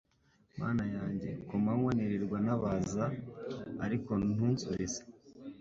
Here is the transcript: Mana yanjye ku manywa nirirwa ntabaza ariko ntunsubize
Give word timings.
Mana 0.59 0.83
yanjye 0.95 1.29
ku 1.47 1.53
manywa 1.63 1.91
nirirwa 1.97 2.37
ntabaza 2.45 3.05
ariko 3.85 4.11
ntunsubize 4.33 5.01